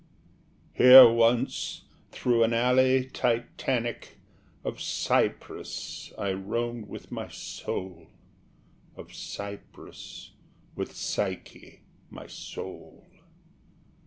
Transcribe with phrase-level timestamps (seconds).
[0.73, 4.17] Here once, through an alley Titanic,
[4.63, 8.07] Of cypress, I roamed with my Soul
[8.95, 10.31] Of cypress,
[10.75, 13.05] with Psyche, my Soul.